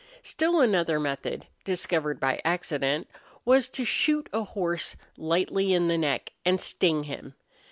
Still 0.23 0.61
another 0.61 0.99
method, 0.99 1.45
discovered 1.63 2.19
by 2.19 2.41
accident, 2.43 3.07
was 3.45 3.67
to 3.67 3.85
shoot 3.85 4.29
a 4.33 4.43
horse 4.43 4.95
lightly 5.15 5.73
in 5.75 5.89
the 5.89 5.95
neck 5.99 6.31
and 6.43 6.59
sting 6.59 7.03
him. 7.03 7.35